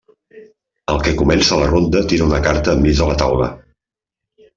[0.93, 3.51] El que comença la ronda tira una carta enmig de la taula.